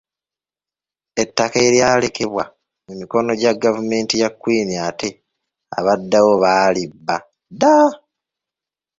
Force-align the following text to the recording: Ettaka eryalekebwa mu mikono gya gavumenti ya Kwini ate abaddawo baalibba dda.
Ettaka 1.21 1.57
eryalekebwa 1.67 2.43
mu 2.85 2.93
mikono 2.99 3.31
gya 3.41 3.53
gavumenti 3.63 4.15
ya 4.21 4.29
Kwini 4.41 4.75
ate 4.87 5.09
abaddawo 5.77 6.31
baalibba 6.43 7.15
dda. 7.57 7.75